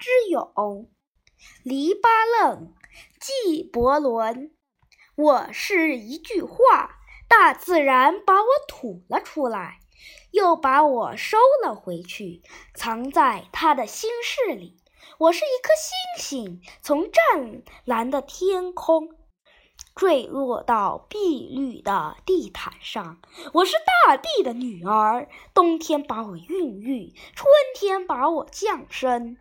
[0.00, 0.90] 之勇，
[1.62, 2.72] 黎巴嫩，
[3.20, 4.52] 纪伯伦。
[5.16, 6.96] 我是一句话，
[7.28, 9.78] 大自然把我吐了出来，
[10.32, 12.42] 又把我收了回去，
[12.74, 14.76] 藏在他的心事里。
[15.18, 15.70] 我是一颗
[16.18, 19.10] 星星，从湛蓝的天空
[19.94, 23.20] 坠落到碧绿的地毯上。
[23.52, 23.74] 我是
[24.06, 29.36] 大地的女儿，冬天把我孕育，春天把我降生，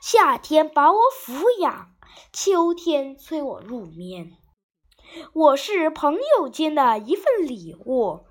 [0.00, 1.92] 夏天把我抚养，
[2.32, 4.32] 秋天催我入眠。
[5.34, 8.24] 我是朋友间的一份礼物，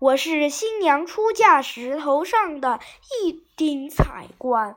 [0.00, 2.80] 我是新娘出嫁时头上的
[3.22, 4.76] 一顶彩冠，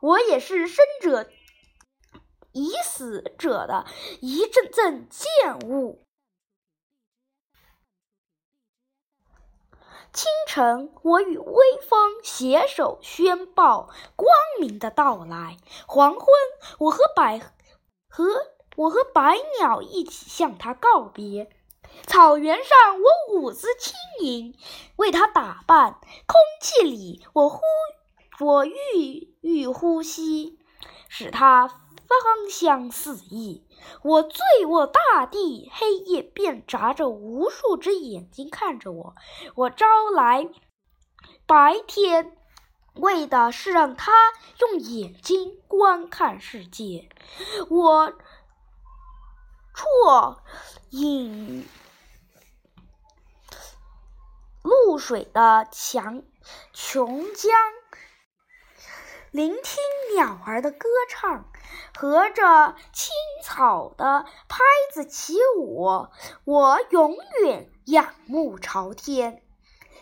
[0.00, 1.28] 我也是生者
[2.52, 3.86] 已死者的
[4.20, 6.04] 一阵阵贱物。
[10.12, 16.26] 清晨，我与微风携手宣报光明的到来；黄昏，
[16.78, 17.38] 我和百
[18.08, 18.24] 合。
[18.76, 21.50] 我和百鸟一起向它告别。
[22.06, 24.56] 草原上，我舞姿轻盈，
[24.94, 25.94] 为它打扮；
[26.26, 27.60] 空气里，我呼，
[28.38, 30.60] 我欲欲呼吸，
[31.08, 33.66] 使它芳香四溢。
[34.02, 39.14] 我醉卧大地，黑夜便眨着无数只眼睛看着我。
[39.54, 40.48] 我招来
[41.46, 42.36] 白天，
[42.94, 44.12] 为的是让他
[44.60, 47.08] 用眼睛观看世界。
[47.68, 48.12] 我。
[49.78, 50.38] 啜
[50.90, 51.64] 饮
[54.62, 56.24] 露水的强
[56.72, 57.48] 琼浆，
[59.30, 59.76] 聆听
[60.14, 61.44] 鸟儿的歌唱，
[61.96, 64.58] 和着青草的拍
[64.92, 66.08] 子起舞。
[66.44, 69.42] 我永远仰慕朝天，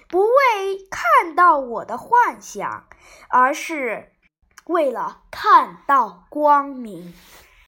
[0.09, 2.87] 不为看到我的幻想，
[3.29, 4.13] 而是
[4.67, 7.15] 为了看到光明。